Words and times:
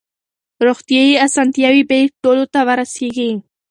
روغتیايي 0.67 1.13
اسانتیاوې 1.25 1.83
باید 1.89 2.11
ټولو 2.23 2.43
ته 2.53 2.59
ورسیږي. 2.67 3.31